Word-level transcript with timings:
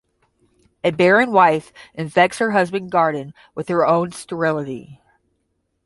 A 0.83 0.89
barren 0.89 1.31
wife 1.31 1.71
infects 1.93 2.39
her 2.39 2.53
husband's 2.53 2.89
garden 2.91 3.35
with 3.53 3.67
her 3.67 3.85
own 3.85 4.11
sterility. 4.13 4.99